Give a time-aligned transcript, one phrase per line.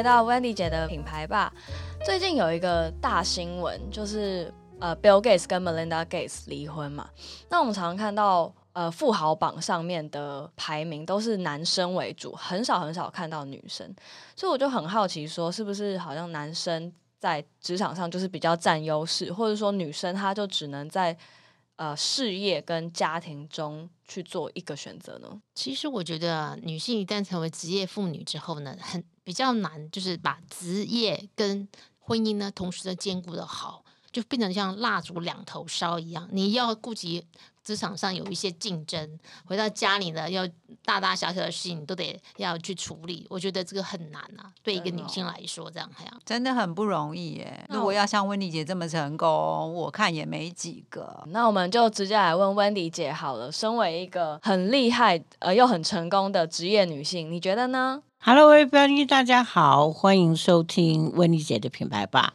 [0.00, 1.52] 回到 Wendy 姐的品牌吧。
[2.06, 7.10] 最近有一个大新闻，就是呃，Bill Gates 跟 Melinda Gates 离婚嘛。
[7.50, 13.94] 那我们常看到呃富豪榜上面的排名都是男生为主，很少很少看到女生。
[14.34, 21.14] 所以我就很好奇，说是不是好像男生在职场上就是比较占优势，或者说女生她就只能在
[21.76, 25.28] 呃事业跟家庭中去做一个选择呢？
[25.54, 37.26] 其实我觉得女性一旦成为职业妇女之后呢，很比较难，就是把职业跟婚姻呢同时的兼顾的好，就变成像蜡烛两头烧一样，你要顾及。
[37.62, 40.48] 职场上有一些竞争，回到家里呢，要
[40.82, 43.26] 大大小小的事情都得要去处理。
[43.28, 47.64] 我觉得这个很难啊，对一个女性来说，这样这样真的很不容易耶。
[47.68, 49.28] 如果要像温迪姐这么成功，
[49.74, 51.22] 我看也没几个。
[51.28, 53.52] 那我们就直接来问温迪姐好了。
[53.52, 62.34] 身为一个很厉害呃又很成功的职业女性，你觉得呢？Hello 我是标妮大家好，欢迎收听温妮姐的品牌吧。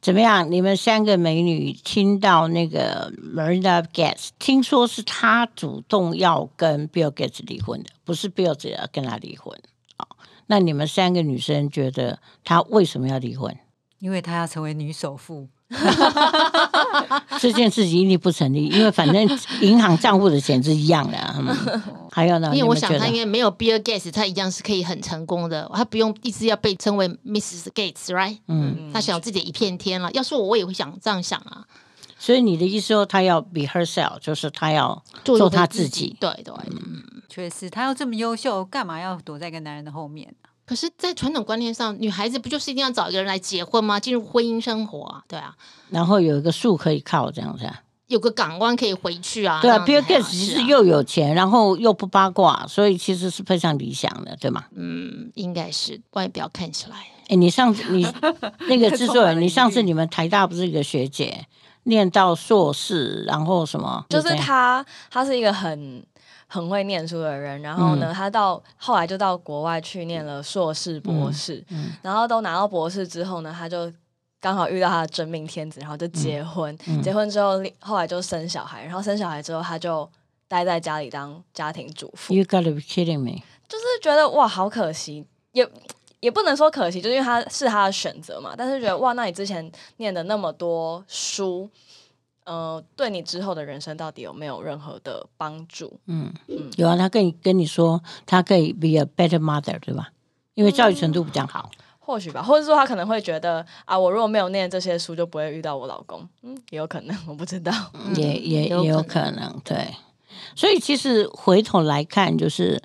[0.00, 0.50] 怎么样？
[0.50, 9.54] 你们三个美女听到那个 Marina Gates，听说是她主动要跟 Bill Gates 离婚的，不是 Bill 要跟她离婚
[9.98, 10.08] 啊？
[10.46, 13.54] 那你们三个女生觉得她为什么要离婚？
[13.98, 15.48] 因为她要成为女首富。
[17.40, 21.16] 这件事情一定不成立，因为反正银行账户的钱是一样的。
[22.10, 22.50] 还有呢？
[22.54, 28.38] 因为我想他应该没有 Bill Gates，他一样是可以很成功的，他不用一直要被称为 Mrs Gates，right？
[28.48, 30.10] 嗯，他想自己一片天了。
[30.12, 31.64] 要是我，我也会想这样想啊。
[32.18, 36.16] 所以你的意思说，他要 be herself，就是他要做他自己。
[36.18, 40.48] 对对，嗯，确实，他要这么优秀，干嘛要躲在一个男人的后面呢？
[40.66, 44.00] 可是，在传统观念上，女孩子不就是一定要找一个人来结婚吗？
[44.00, 45.54] 进入婚姻生活啊，对啊，
[45.90, 47.70] 然后有一个树可以靠，这样子，
[48.08, 49.60] 有个港湾可以回去啊。
[49.62, 54.64] 对啊，Bill Gates 其实又有钱，然后又不八卦，所以其实是非常理想的，对吗？
[54.74, 56.96] 嗯，应该是外表看起来。
[57.28, 58.04] 哎，你上次你
[58.68, 61.46] 那个制作人，你上次你们台大不是一个学姐
[61.84, 64.04] 念到硕士，然后什么？
[64.08, 66.04] 就是她，她是一个很。
[66.48, 71.64] 很会念书的人，然后呢，他到后来就到国外去念了硕士、博士，
[72.02, 73.92] 然后都拿到博士之后呢，他就
[74.40, 76.76] 刚好遇到他的真命天子，然后就结婚。
[77.02, 80.08] 结婚之后，后来就生小孩，然后生小孩之后，他就
[80.46, 82.32] 待在家里当家庭主妇。
[82.32, 83.42] You gotta be kidding me！
[83.68, 85.68] 就是觉得哇，好可惜，也
[86.20, 88.54] 也不能说可惜，就是因为他是他的选择嘛。
[88.56, 91.68] 但是觉得哇，那你之前念的那么多书。
[92.46, 95.98] 呃，对你之后的人生到底有没有任何的帮助？
[96.06, 100.10] 嗯嗯，有啊，他跟你跟你说，他可以 be a better mother，对吧？
[100.54, 106.26] 因为教育程度比较好，或许吧，或者说他可能会觉得啊，我如果没有念这些书，就不会遇到我老公。
[106.42, 107.72] 嗯，也有可能，我不知道，
[108.14, 109.94] 也也也有可能，对。
[110.54, 112.80] 所以其实回头来看，就是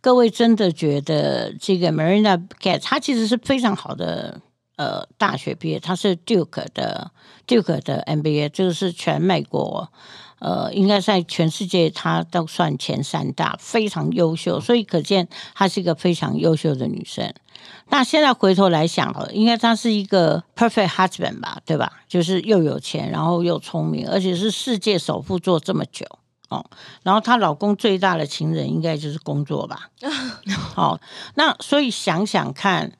[0.00, 4.40] 各位真的觉得这个 Marina Gates，他其实是非常好的。
[4.76, 7.08] 呃，大学毕业，他是 Duke 的
[7.46, 9.90] Duke 的 MBA，这个是全美国，
[10.38, 17.32] 呃，应该在全世界她都算前三大，非常优秀，所以可见她是一个非常优秀的女生。
[17.88, 21.92] 那现在回头来想了，应该她是一个 perfect husband 吧，对吧？
[22.08, 26.06] 就是又有钱，然后又聪明，而且是世界首富做这么久
[26.48, 26.64] 哦。
[27.02, 29.90] 然后她老公最大的情人应该就是工作吧？
[30.74, 31.00] 好，
[31.34, 32.92] 那所以想想看。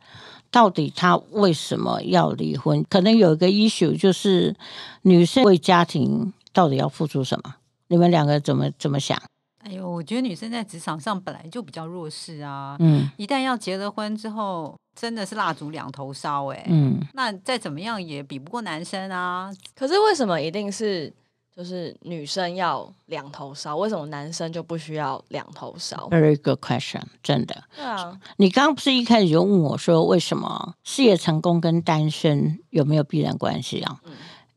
[0.55, 2.85] 到底他为什么要离婚？
[2.89, 4.55] 可能有一个 issue，就是
[5.03, 7.57] 女生为家庭到底要付出什么？
[7.89, 9.21] 你们两个怎么怎么想？
[9.65, 12.77] 哎呦，我觉得女生在职场上本来就比较弱势啊。
[12.79, 16.65] 嗯，一旦要结了婚之后，真的是蜡烛两头烧哎。
[16.69, 19.51] 嗯，那再怎么样也比不过男生啊。
[19.75, 21.13] 可是为什么一定是？
[21.57, 27.63] 就是女生要两头烧，为什么男生就不需要两头烧？Very good question，真的。
[27.77, 34.01] 对啊，你刚刚不是一开始就问我说，为什么事业成功跟单身有没有必然关系啊？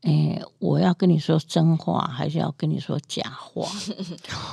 [0.01, 3.69] 哎，我要跟你说真话，还是要跟你说假话？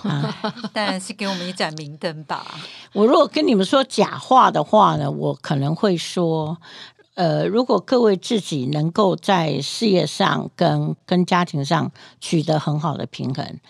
[0.74, 2.44] 当然是给我们一盏明灯吧。
[2.92, 6.58] 我如果跟你们说假话的话呢，我可能会说。
[7.14, 13.60] 呃，如果各位自己能够在事业上跟跟家庭上取得很好的平衡，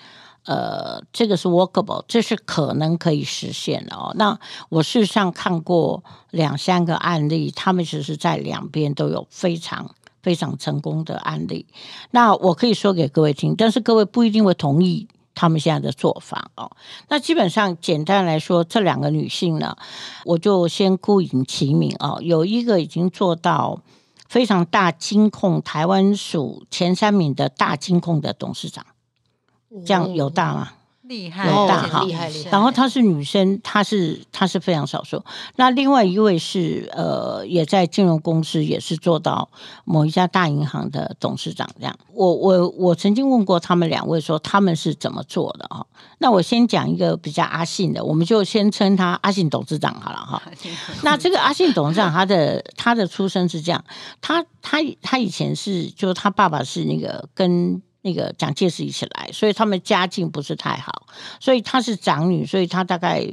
[0.47, 4.13] 呃，这个是 workable，这是可能可以实现的哦。
[4.17, 4.39] 那
[4.71, 11.67] 我事实上看过两三个案例，他们其实在两边都有非常非常成功的案例。
[12.13, 15.07] 那我可以说给各位听，但是各位不一定会同意。
[15.35, 16.71] 他们现在的做法哦，
[17.09, 19.77] 那基本上简单来说，这两个女性呢，
[20.25, 22.19] 我就先孤影其名哦。
[22.23, 23.81] 有一个已经做到
[24.29, 28.87] 非常大金控，台湾属前三名的大金控的董事长，
[29.85, 30.73] 这样有大吗？
[31.07, 32.51] 厉害，大哈，厉害厉害。
[32.51, 35.23] 然后她是女生，她是她是非常少数。
[35.57, 39.51] 那另外一位是呃，也在金融公司，也是做到
[39.85, 41.95] 某一家大银行的董事长这样。
[42.15, 45.87] 我我我曾经问过他们两位，说他们是怎么做的哈？
[46.19, 50.43] 那我先讲一个比较阿信的，我们就先称他阿信董事长好了哈。
[51.05, 53.85] 那这个阿信董事长，他的 他的出身是这样，
[54.23, 57.83] 他他他以前是，就是他爸爸是那个跟。
[58.05, 61.07] 那个蒋介石一起来，所以他们家境不是太好，
[61.41, 63.27] 所以她是长女，所以她大概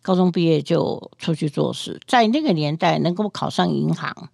[0.00, 4.30] 高中毕业就出去做事，在那个年代能够考上银行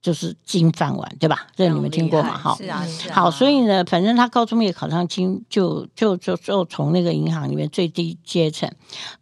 [0.00, 1.46] 就是金饭碗，对吧？
[1.56, 2.36] 这你们听过吗？
[2.36, 3.14] 哈，是啊，是啊。
[3.14, 8.70] 好，所以呢，反正他高中毕业考上金，就就就就从那个银行里面最低阶层，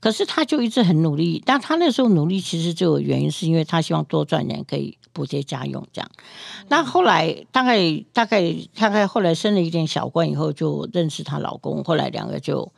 [0.01, 4.99] 可是他就一直很努力，但他那时候努力其实就有原因，是因为他希望多赚点可以。
[5.17, 6.11] 补贴家用这样，
[6.69, 12.71] 那后来大概大概大概后来升了一点小官以后，就认识她老公，后来两个就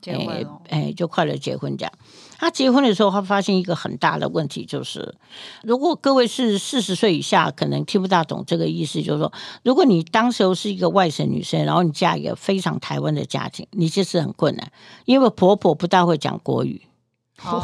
[0.00, 1.92] 结婚哎，就快乐结婚这样。
[2.38, 5.14] 他结婚的时候，他发现一个很大的问题，就是
[5.62, 14.70] 如果各位是四十岁以下，可能听不大懂这个意思，就是说，如果你当时候是一个外省女生，然后你嫁一个非常台湾的家庭，你其实很困难，
[15.04, 16.82] 因为婆婆不大会讲国语。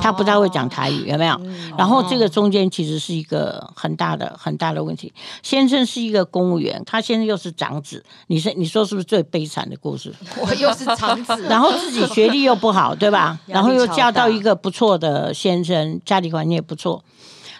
[0.00, 1.40] 他不太会讲台语，有没有？
[1.76, 5.12] 然后这个中间其实是一个很大的、很大的问题。
[5.42, 10.14] 先生是一个公务员，他现在又是长子，你是你说是不是最悲惨的故事？
[10.40, 13.38] 我又是长子， 然后自己学历又不好，对吧？
[13.46, 17.02] 然后又嫁到一个不错的先生，家里环境也不错。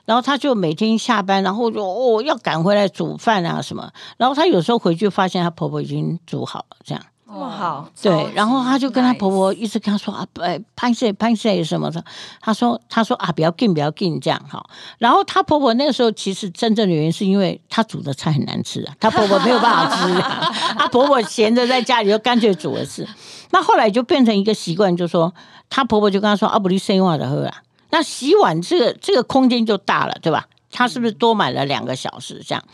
[0.05, 3.91] 然后他就每天下班，然后就哦要赶回来煮饭啊什么。
[4.17, 7.03] 然后他有时候回去发现他婆婆已经煮好了，这样。
[7.32, 12.05] 这么好，对，然后她就跟她婆婆一直跟她说啊，哎，潘谁潘谁什么的，
[12.43, 14.62] 她说她说啊，不要进不要进这样哈。
[14.99, 23.08] 然后她婆婆那个时候其实真正的原因是因为她煮的菜很难吃啊， 她婆婆没有办法吃啊，她婆婆闲着在家里就干脆煮了吃。
[23.50, 25.32] 那后来就变成一个习惯，就说
[25.70, 30.44] 她婆婆就跟她说啊，不离生话的喝啊，那洗碗这个这个空间就大了，对吧？
[30.73, 32.65] 他是不是多买了两个小时这样？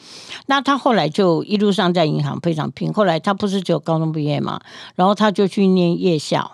[0.46, 2.90] 那他后来就一路上在银行非常拼。
[2.92, 4.60] 后来他不是只有高中毕业嘛，
[4.94, 6.52] 然后他就去念夜校。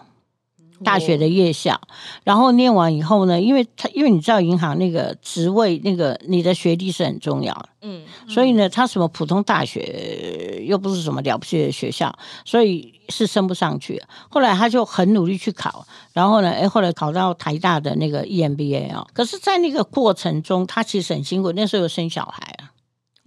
[0.85, 1.81] 大学的夜校，
[2.23, 14.01] 然后念完以后呢，因为他因为你知道银行那个职位，那个你的学历是很重要的，嗯，所以呢，他什么普通大学又不是什么了不起的学校，所以是升不上去。
[14.29, 19.07] 后来他就很努力去考，然后呢，哎，后来考到台大的那个 EMBA 哦。
[19.13, 22.54] 可是，在那个过程中，他其实很辛苦，那时候有生小孩啊。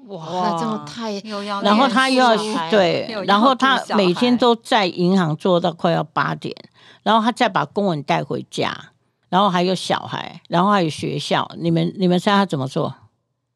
[0.08, 1.14] 哇，真的太，
[1.62, 2.36] 然后他又要
[2.70, 6.56] 对，然后他每天都在银行做到快要八点。
[7.04, 8.78] 然后他再把公文带回家，
[9.30, 11.50] 然后还有小孩，然后还有学校。
[11.58, 12.94] 你们你们猜他怎么做？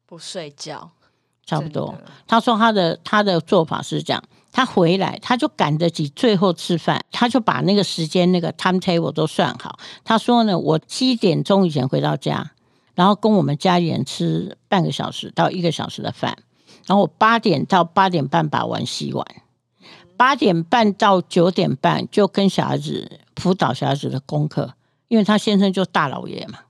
[0.06, 0.90] 不睡觉，
[1.44, 1.94] 差不多。
[2.26, 4.22] 他说他的他的做法是这样：
[4.52, 9.78] 他回来他就赶得及最后吃饭，他就把那个时间那个 timetable 都算好。
[10.02, 12.52] 他说呢，我七点钟以前回到家，
[12.94, 16.36] 然后跟我们家里人吃半个小时到一个小时的饭，
[16.86, 19.26] 然后我八点到八点半把碗洗完。
[20.16, 24.74] 八点半到九点半就跟小孩子辅导小孩子的功课，
[25.08, 26.60] 因为他先生就大老爷嘛，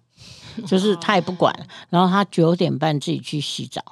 [0.67, 1.55] 就是他也不管。
[1.91, 3.83] 然后他九点半自己去洗澡，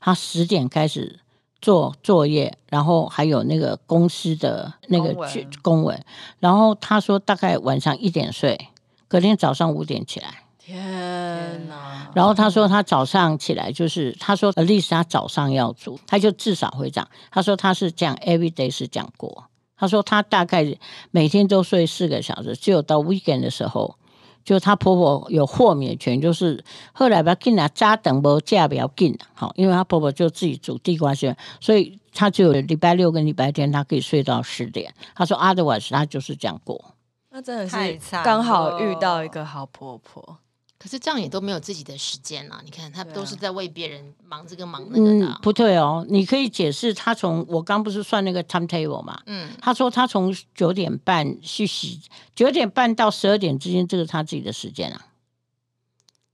[0.00, 1.20] 他十点开始
[1.60, 5.14] 做作业，然后还有那个公司的那个
[5.60, 6.02] 公文。
[6.38, 8.68] 然后他说大概晚上一点睡，
[9.08, 10.44] 隔天早上五点起来。
[10.62, 12.10] 天哪！
[12.14, 17.08] 然后他说他早上起来就是他说，at least 他早上要煮，他就至少会这样。
[17.30, 19.44] 他说他是这样，every day 是这样过。
[19.76, 20.76] 他说他大概
[21.10, 23.96] 每天都睡四个小时，只有到 weekend 的时候，
[24.44, 26.62] 就他婆婆有豁免权，就是
[26.92, 34.92] 后来不要紧啊，扎等不嫁不要紧好，因为他婆婆就自己煮地瓜馅，所以他就礼拜六跟礼拜天他可以睡到十点。
[35.14, 36.94] 他说 otherwise 他就是这样过。
[37.30, 40.36] 那真的是刚好遇到一个好婆婆。
[40.82, 42.62] 可是这样也都没有自己的时间啊！
[42.64, 45.38] 你看他都是在为别人忙这个忙那个的。
[45.42, 49.20] 不对哦，你可以解释他从我刚不是算那个 timetable 嘛？
[49.26, 52.00] 嗯，他说他从九点半去洗，
[52.34, 55.04] 九点半到十二点之间，这个他自己的时间啊。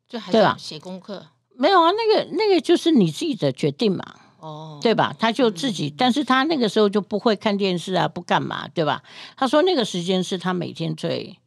[0.08, 1.26] 就还是写功课？
[1.56, 4.14] 没有啊，那个那个就是你自己的决定嘛。
[4.38, 5.12] 哦，对吧？
[5.18, 9.02] 他就自己，但是他那个时候就不会看电视啊，不干嘛，对吧？
[9.36, 11.40] 他说那个时间是他每天最。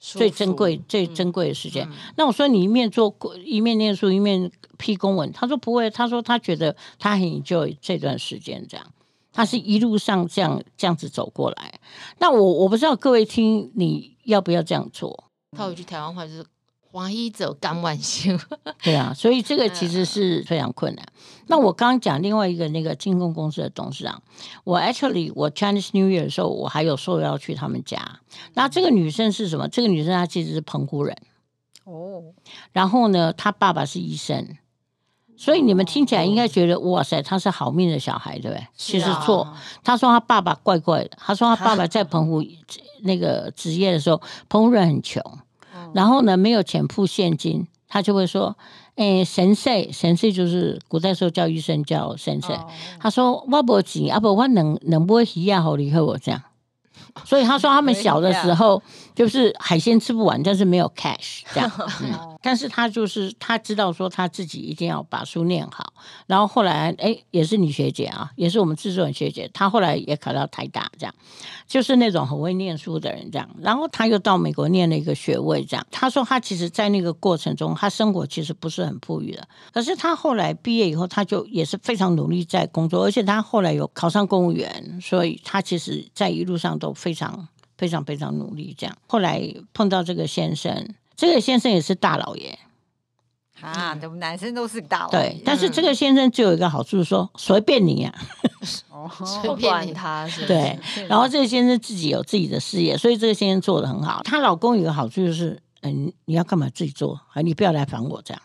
[0.00, 1.88] 最珍贵、最珍贵的时间。
[2.16, 3.14] 那我说你一面做
[3.44, 5.30] 一面念书，一面批公文。
[5.32, 8.86] 他说不会，他说他觉得他很 enjoy 这段时间，这样。
[9.32, 11.78] 他是一路上这样这样子走过来。
[12.18, 15.24] 那我我不知道各位听你要不要这样做？
[15.56, 16.44] 套一句台湾话就是
[16.92, 18.36] 黄衣走甘万修，
[18.82, 21.06] 对啊，所以这个其实是非常困难。
[21.46, 24.20] 那我刚刚讲另外一个那个金控公司的董事长，
[24.64, 28.20] 我 actually 我 Chinese New Year 的时候，我还有受邀去他们家。
[28.54, 29.68] 那这个女生是什么？
[29.68, 31.16] 这个女生她其实是澎湖人
[31.84, 32.22] 哦。
[32.72, 34.56] 然后呢，她爸爸是医生，
[35.36, 38.66] 所以你们听起来应该觉得哇塞，她是好命的小孩，对不对？
[38.76, 39.54] 其实错。
[39.84, 41.10] 她说她爸爸怪怪的。
[41.18, 42.44] 她说她爸爸在澎湖
[43.02, 45.22] 那个职业的时候，澎湖人很穷。
[45.94, 48.56] 然后呢，没有钱付现金，他就会说
[48.96, 52.58] ：“哎，神社，神社就是古代时候叫医生叫神社。”
[53.00, 56.42] 他说：“我无钱，啊不，我能能不会需要好离开我这样。”
[57.24, 58.80] 所以他说他们小的时候
[59.16, 61.70] 就是海鲜吃不完，但是没有 cash 这样。
[62.42, 65.92] 但是他就是他知道说他自己一定要把书念好。
[66.26, 71.14] 然后后来哎，也是女学姐啊，也是我们制作人学姐，她后来也考到台大这样，
[71.66, 73.48] 就是那种很会念书的人这样。
[73.60, 75.86] 然后他又到美国念了一个学位这样。
[75.90, 79.48] 他说他其实，在那个过程中，他生活其实不是很富裕的。
[79.72, 86.90] 可是他后来毕业以后，他就也是非常努力在工作，而且他后来有考上公务员，所以他其实在一路上都。
[87.00, 89.40] 非常非常非常努力，这样后来
[89.72, 92.58] 碰到这个先生，这个先生也是大老爷
[93.60, 95.28] 啊，我们男生都是大老爷。
[95.34, 98.14] 对，但是这个先生只有一个好处，说随便你呀，
[99.44, 100.46] 不管他 是。
[100.46, 100.78] 对，
[101.10, 104.22] 然后这个先生自己有自己的事业，所以这个先生做的很好。
[104.24, 108.42] 她老公有个好处就是，嗯，你要干嘛自己做，啊，你不要来烦我这样。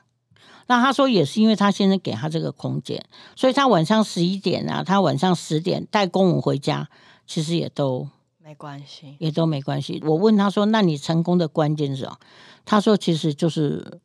[0.68, 3.02] 那她说也是因为她先生给她这个空间，
[3.38, 6.90] 所以她晚上十一点啊，她晚上十点带公文回家，
[7.26, 8.10] 其实也都。
[8.46, 10.00] 没关系，也都没关系。
[10.06, 12.16] 我问他说：“那你成功的关键是什么？”
[12.64, 14.00] 他说：“其实就是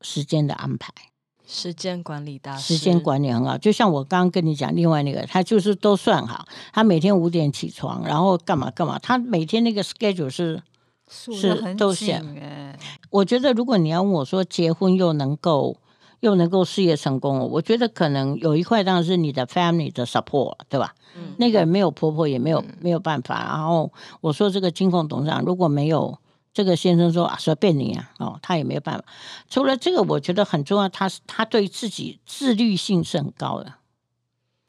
[0.00, 0.90] 时间的安排，
[1.46, 3.58] 时间管理大师，时间管理很好。
[3.58, 8.98] 就像我刚刚跟你讲，另外那个他就是都算好，他每天五点起床，然后干嘛干嘛。
[8.98, 10.62] 他每天那个 schedule 是
[11.10, 12.24] 是都写。
[13.10, 15.76] 我觉得如果你要问我说结婚又能够
[16.22, 20.94] 又能够事业成功，我觉得可能有一块当然是你的 family 的 support，对吧？
[21.36, 23.42] 那个没有婆婆也没有没有办法。
[23.42, 26.16] 然后我说这个金控董事长如果没有
[26.54, 29.04] 这个先生说啊随便你啊哦他也没有办法。
[29.48, 33.74] 除了这个，我觉得很重要，他是他对自己自律性是很高的，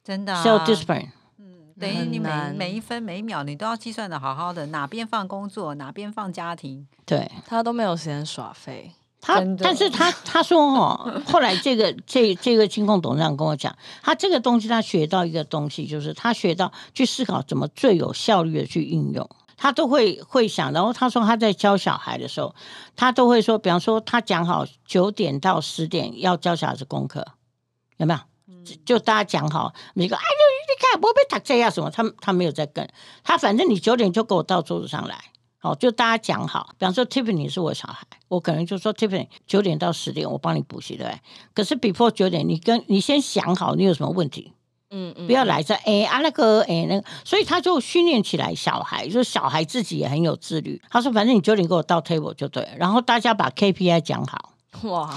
[0.03, 0.33] 真的。
[0.33, 8.93] self discipline，嗯，等于你每每一分每一秒你都要计算的好好的，哪边放工作，哪边放家庭，对他都没有时间耍废。
[9.25, 20.74] 他，但是他他说哦， 后来这个这这个金控董事长跟我讲，他这个东西他学到一个东西，就是他学到去思考怎么最有效率的去运用，他都会会想。
[20.74, 22.53] 然后他说他在教小孩的时候，
[22.98, 27.25] 他都会说，比方说他讲好九点到十点要教小孩子功课，
[27.96, 28.20] 有没有？
[28.86, 32.86] 就大家讲好，每个哎，你看我被打这样什么，他他没有在跟
[33.24, 35.32] 他，反正你九点就给我到桌子上来。
[35.63, 41.20] 好，就大家讲好，比方说 Tiffany 是我小孩，我可能就说 Tiffany 九点到十点我帮你补习，对不对？
[41.53, 44.51] 可是 before 九点，你跟你先想好你有什么问题，
[44.91, 50.82] 嗯嗯，不要来这哎啊那个哎那个，所以他就训练起来小孩，就小孩自己也很有自律。
[50.89, 54.51] 他说反正你九点给我到 table 就对，然后大家把 KPI 讲好。
[54.82, 55.10] 哇，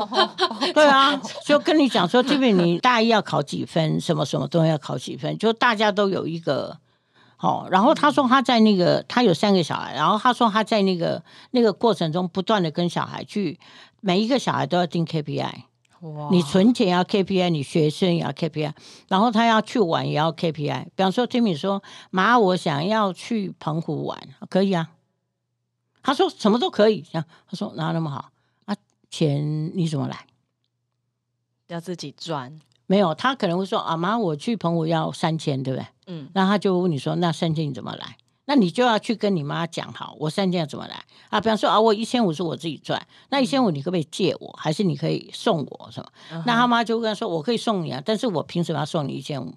[0.72, 6.78] 对啊，就跟你讲说 Tiffany 你大一要考几分，什么什么东西要考几分，就大家都有一个。
[7.42, 13.58] 哦，然后他说他在那个他有三个小孩，然后他说他在那个那个过程中不断的跟小孩去，
[14.00, 15.64] 每一个小孩都要定 KPI，
[16.02, 18.72] 哇，你存钱要 KPI，你学生也要 KPI，
[19.08, 20.84] 然后他要去玩也要 KPI。
[20.94, 24.90] 比方说 Timmy 说妈，我想要去澎湖玩，可以啊。
[26.04, 28.30] 他说什么都可以，样他说哪那么好
[28.66, 28.76] 啊？
[29.10, 30.26] 钱你怎么来？
[31.66, 32.60] 要自己赚。
[32.92, 35.86] 没有，他可能会说啊妈，我去澎湖要三千，对不对？
[36.08, 38.18] 嗯，那他就问你说，那三千你怎么来？
[38.44, 41.40] 那你就要去跟你妈讲好，我三千要怎么来啊？
[41.40, 46.06] 比方说啊，我一千五是我自己赚，那一千五你可不可以借我，还是你可以送我，是吗？
[46.44, 49.54] 那他妈就跟他说，我可以送你啊，但是我凭什么要送你一千五？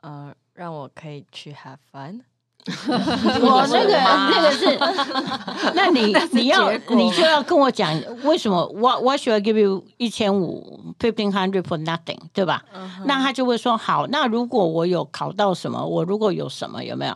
[0.00, 2.22] 呃，让我可以去 have fun。
[3.42, 4.78] 我那个那个是，
[5.74, 12.18] 那你 你要你就要跟我讲为什么？What What should I give you 一千五 fifteen hundred for nothing？
[12.32, 12.62] 对吧？
[13.04, 14.06] 那他就会说好。
[14.06, 17.14] 那如果我有考到什么，我如果有什么有没有？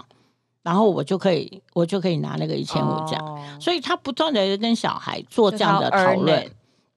[0.62, 3.38] 然后我就可以我就可以拿那个一千五这样。
[3.58, 6.46] 所以他不断的跟小孩做这样的讨论。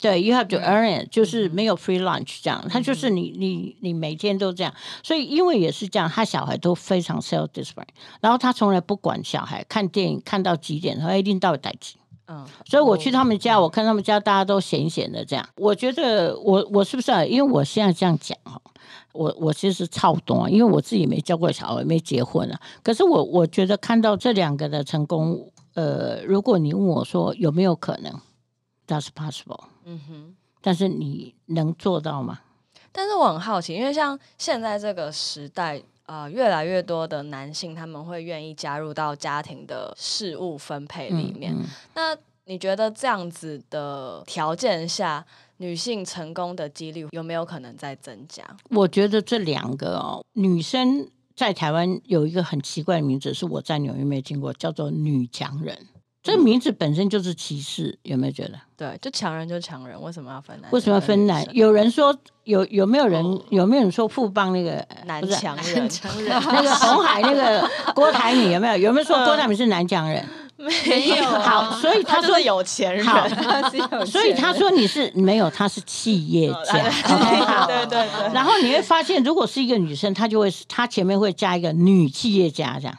[0.02, 7.86] 对，you have to earn it，就是没有 free lunch 这样，他就是你你你每天都这样，所以因为也是这样，他小孩都非常 self discipline，
[8.20, 11.98] 然后他从来不管小孩看电影看到几点，他一定到待机。
[12.28, 17.12] 嗯，所以我去他们家，我看他们家大家都闲闲的这样，我觉得我我是不是？
[17.12, 18.60] 啊因为我现在这样讲哈，
[19.14, 22.60] 我我其实超懂，因为我自己没教过小孩，没结婚啊。
[22.82, 28.12] 可是我我觉得看到这两个的成功，呃，如果你问我说有没有可能
[28.88, 29.71] ？that's possible。
[29.86, 32.40] 嗯哼，但是你能做到吗？
[32.92, 41.56] 但是我很好奇，因为像现在这个时代，呃，越来越多的男性他们会愿意加入到家庭的事务分配里面。
[41.96, 45.26] 那你觉得这样子的条件下，
[45.58, 48.44] 女性成功的几率有没有可能在增加？
[48.72, 55.88] 我觉得这两个哦，女生在台湾有一个很奇怪的名字，是我在纽约没听过，叫做女强人。
[56.24, 58.60] 这名字本身就是歧视，有没有觉得？
[58.78, 60.70] 对，就强人就强人，为什么要分男？
[60.72, 61.46] 为什么要分男？
[61.54, 65.90] 有人说有有没有人有没有人说富邦那个男强人？
[65.90, 68.78] 强人那个红海那个郭台铭有没有？
[68.78, 70.24] 有没有说郭台铭是男强人？
[70.58, 71.24] 没有。
[71.26, 73.04] 好，所以他说有钱人，
[74.06, 77.66] 所以他说你是没有，他是企业家。
[77.66, 78.34] 对对对。
[78.34, 82.96] 然后你会发现，如果是一个女生，她就会她前面会加一个女企业家这样。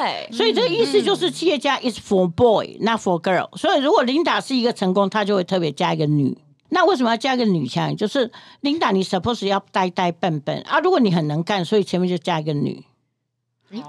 [0.00, 3.54] 对，所以这个意思就是企业家 is for boy not for girl。
[3.58, 6.38] 所以如果琳达是一个成功，她就会特别加一个女。
[6.70, 7.94] 那为什么要加一个女强？
[7.94, 10.80] 就是琳达，你 suppose 要呆呆笨笨啊。
[10.80, 12.82] 如果你很能干，所以前面就加一个女。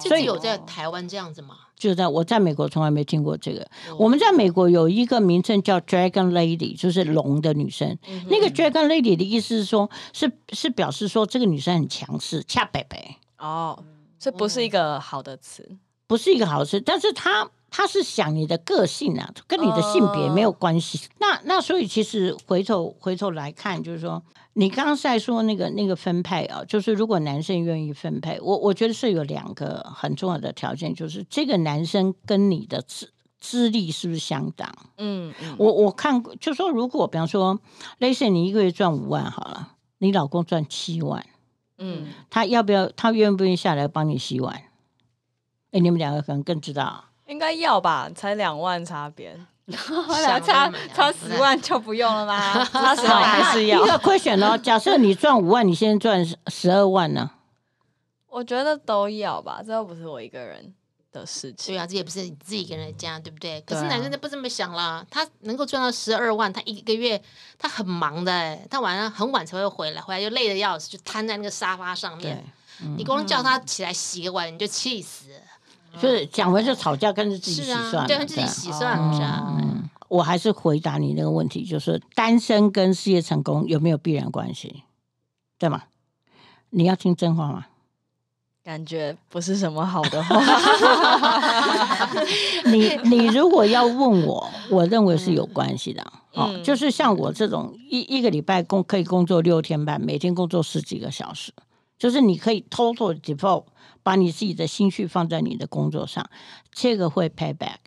[0.02, 1.56] 所以有在台湾这样子吗？
[1.78, 3.66] 就在我在美国从来没听过这个。
[3.98, 7.98] 我们在美国有一个名称叫 Dragon Lady，就是龙的女生。
[8.28, 13.16] 那个 Dragon Lady 的意思是说，是是表示说这个女生很强势，恰北北。
[13.38, 13.82] 哦。
[14.20, 15.68] 这不是一个好的词，
[16.12, 21.08] 不是一个好事，但是他他是想你的个性啊，跟你的性别没有关系。
[21.20, 34.70] 那那所以其实回头回头来看，就是说你刚刚在说那个那个分配啊，就是如果男生愿意分配，我我觉得是有两个很重要的条件，就是这个男生跟你的资资历是不是相当？
[34.98, 37.58] 嗯，我我看过，就说如果比方说，
[38.00, 41.26] 类似你一个月赚五万好了，你老公赚七万。
[41.78, 42.90] 嗯，他要不要？
[42.90, 44.62] 他愿不愿意下来帮你洗碗？
[45.72, 48.10] 哎，你们两个可能更知道，应该要吧？
[48.14, 49.40] 才两万差别，
[49.72, 52.64] 差差十万就不用了吗？
[52.66, 54.58] 差十万还是要一个亏损哦。
[54.58, 57.32] 假设你赚五万，你现在赚十二万呢？
[58.28, 60.74] 我觉得都要吧，这又不是我一个人。
[61.14, 63.60] 的事情，对啊，这也不是你自己一个人的家，对不对？
[63.68, 67.22] 可是男生就不这么想了，他能够赚到十二万，他一个月
[67.60, 72.42] 他很忙的，他晚上很晚才会回来，回来就累的要死，就瘫在那个沙发上面。
[72.96, 75.26] 你光叫他起来洗个碗，你就气死。
[76.00, 79.90] 就是讲完就吵架，跟着自己洗算，对，跟自己洗算了。
[80.08, 84.84] 我还是回答你那个问题，就是单身跟事业成功有没有必然关系？
[85.58, 85.84] 对吗？
[86.70, 87.66] 你要听真话吗？
[88.64, 90.40] 感觉不是什么好的话。
[92.72, 96.06] 你你如果要问我，我认为是有关系的。
[96.34, 101.52] 哦，就是像我这种一一个礼拜工可以工作六天半，每天工作十几个小时，
[102.02, 103.66] 就是你可以 total devote
[104.02, 106.28] 把你自己的心绪放在你的工作上，
[106.74, 107.78] 这个会 pay back。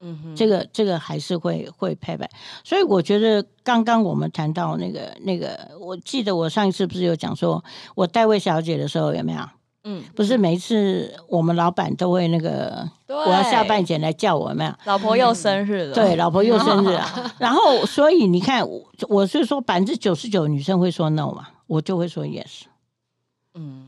[0.00, 2.28] 嗯哼，这个这个还是会会 pay back。
[2.62, 7.64] 所以我觉得刚刚我们谈到那个那个，我记得我上一次不是有讲说，
[7.96, 9.40] 我代位小姐的时候有没有？
[9.82, 14.72] 嗯，不是每一次我们老板都会那个，我要下半剪来叫我没有？
[14.84, 17.04] 老婆又生日了，对，老婆又生日了。
[17.40, 18.64] 然后所以你看，
[19.08, 22.73] 我是说百分之九十九女生会说 no 嘛，我就会说 yes，嗯，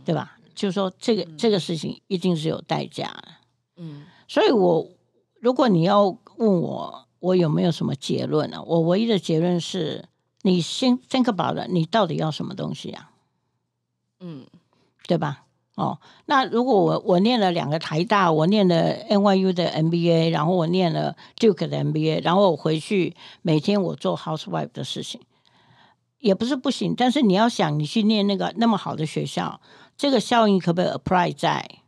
[0.07, 0.39] 对吧？
[0.55, 3.29] 就是说这个这个事情一定是有代价的，
[3.77, 4.05] 嗯。
[4.27, 4.89] 所以我
[5.41, 8.63] 如果你要问我，我有没有什么结论呢？
[8.65, 10.09] 我唯一的结论是，
[10.43, 13.11] 你先 think about 你到底要什么东西啊？
[14.21, 14.47] 嗯，
[15.07, 15.43] 对吧？
[15.77, 25.21] 哦，那如果我我念了两个台大，我念了 NYU 的 MBA，然后我念了 Duke 的 MBA，然后我回去每天我做 housewife 的事情，
[26.19, 26.95] 也不是不行。
[26.97, 29.61] 但是你要想，你去念那个那么好的学校，
[29.97, 31.79] 这个效应可不可以 apply 在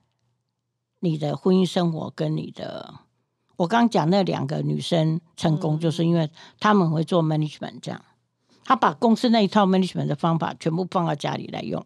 [1.00, 2.94] 你的婚姻生活跟你的？
[3.56, 8.00] 我刚讲那两个女生成功，就是因为他们会做 management，这样，
[8.64, 11.84] 他把公司那一套 management 的方法全部放到家里来用。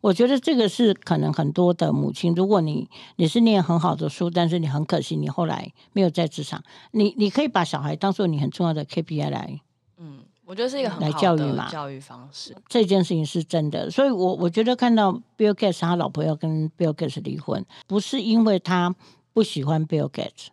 [0.00, 9.60] 我觉得这个是可能很多的母亲，如果你你是念很好的书，但是你很可惜你后来没有在职场，你你可以把小孩当做你很重要的 KPI 来，
[9.98, 12.54] 嗯，我觉得是一个很好的教育方式。
[12.68, 18.94] 这件事情是真的，所以我我觉得看到 Bill Gates 他老婆要跟 Bill Gates 离婚，不是因为他
[19.32, 20.48] 不喜欢 Bill Gates，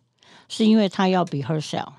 [0.48, 1.92] 是因为他要 be herself。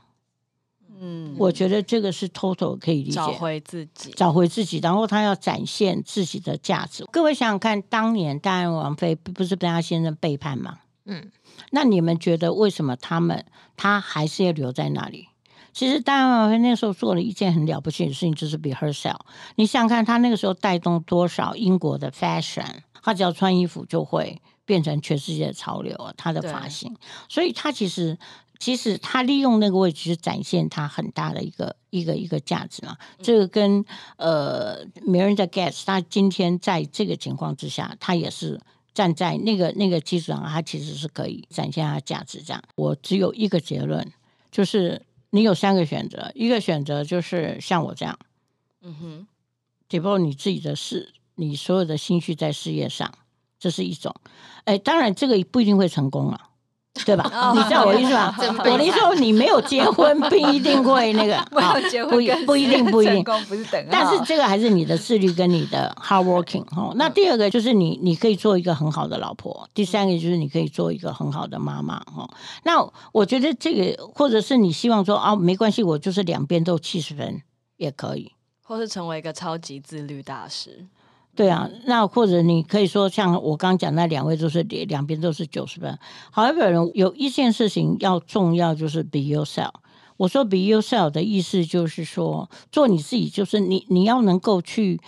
[1.00, 7.06] 嗯，我觉得这个是 total 可以理解，找回自己，找回自己，然后他要展现自己的价值。
[7.12, 10.80] 各位想想看，当年戴安王妃不是被他先生背叛吗？
[11.06, 11.32] 嗯，
[11.70, 13.46] 那你们觉得为什么他们
[13.78, 15.28] 他还是要留在那里？
[15.74, 19.20] 其实戴安王妃那时候做了一件很了不起的事情，就是 be herself。
[19.56, 22.82] 你想想看，他那个时候带动多少英国的 fashion？
[23.02, 26.14] 他只要穿衣服就会变成全世界的潮流啊！
[26.18, 26.96] 他的发型，
[27.30, 28.18] 所以他其实。
[28.60, 32.96] 其实他利用那个位置去展现他很大的一个一个一个价值嘛。
[33.20, 33.84] 这个跟
[34.18, 38.62] 呃没人在 guess，他今天在这个情况之下，他也是
[38.94, 42.40] 站在那个那个基础上，他其实是可以展现他的价值。
[42.44, 44.08] 这样，我只有一个结论，
[44.52, 48.20] 就是你有三个选择，一个选择就是像我这样，
[48.82, 49.28] 嗯哼
[49.90, 53.12] ，devote 你自己的事，你所有的心绪在事业上，
[53.58, 54.14] 这是一种。
[54.66, 56.51] 哎，当然这个不一定会成功啊。
[57.06, 57.54] 对吧？
[57.56, 58.36] 你知道我意思吧？
[58.38, 63.88] 我的意思说，你没有结婚不一定会那个， 不不一定不一定，不是等。
[63.90, 66.92] 但是这个还是你的自律跟你的 hard working 哈。
[66.96, 72.30] 那第二个就是你你可以做一个很好的老婆，第三个就是你可以做一个很好的妈妈哈。
[72.64, 77.42] 那我觉得这个，或者是你希望说啊，没关系，我就是两边都七十分
[77.78, 80.86] 也可以，或是成为一个超级自律大师。
[81.34, 85.98] 对啊，那或者你可以说，像我刚讲那两位都是两两边都是九十分。
[86.34, 89.72] However，有一件事情要重要，就是 be yourself。
[90.18, 95.00] 我说 be yourself 的意思就是说，做你自己，就是你你要能够去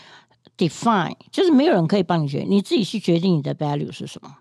[0.58, 4.38] define，就是没有人可以帮你决定，你自己去决定你的 value 是什么。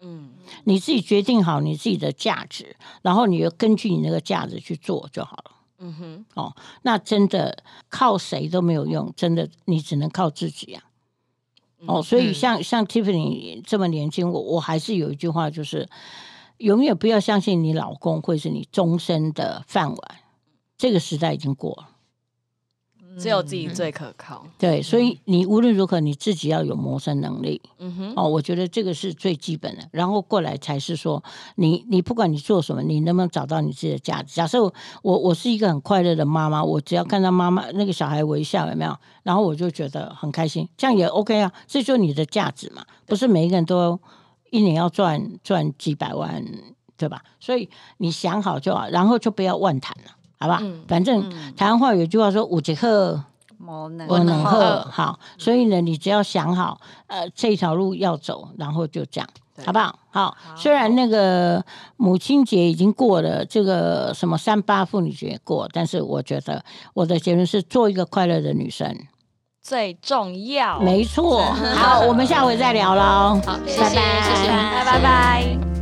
[0.00, 0.30] 嗯，
[0.64, 5.50] 你自己决定好你自己的价值，然后你就根据你那个价值去做就好了。
[5.78, 10.82] 嗯哼，哦，那真的靠谁都没有用，真的你只能靠自己啊。
[11.86, 15.88] 哦，所以像像 Tiffany 这么年轻，我我还是有一句话，就是
[16.58, 19.98] 永远不要相信你老公会是你终身的饭碗，
[20.78, 21.91] 这个时代已经过了。
[23.18, 24.46] 只有自己最可靠。
[24.58, 27.60] 对，所以你无论如何，你自己要有谋生能力。
[27.78, 29.82] 嗯哼，哦，我觉得这个是最基本的。
[29.90, 31.22] 然后过来才是说，
[31.56, 34.34] 你你不管你做什么，你能不能找到你自己的价值？
[34.34, 34.72] 假设我
[35.02, 38.96] 我是一个很快乐的妈妈，我只要看到妈妈那个小孩微笑，有没有？
[39.22, 41.52] 然后我就觉得很开心，这样也 OK 啊。
[41.66, 44.00] 这就是你的价值嘛，不是每一个人都
[44.50, 46.44] 一年要赚赚几百万，
[46.96, 47.22] 对吧？
[47.40, 50.10] 所以你想好就好，然后就不要妄谈了。
[50.42, 53.22] 好吧，反正台湾话有句话说“五节课
[54.08, 59.28] 我能喝”，好，所以呢，你只要想好，呃，这条路要走，然后就这样，
[59.64, 59.98] 好不好？
[60.10, 61.64] 好，虽然那个
[61.96, 68.94] 母亲节已经过了，这个什么三八妇女节过，但是我觉得我的结论是做一个快乐的女生。
[69.62, 70.80] 最重要。
[70.80, 71.40] 没错，
[71.76, 73.40] 好，我们下回再聊喽。
[73.46, 75.81] 好，拜拜，拜拜拜。